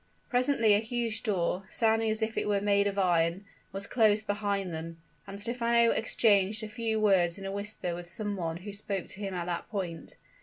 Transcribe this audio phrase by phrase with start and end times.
[0.31, 4.73] Presently a huge door, sounding as if it were made of iron, was closed behind
[4.73, 9.05] them, and Stephano exchanged a few words in a whisper with some one who spoke
[9.09, 10.15] to him at that point.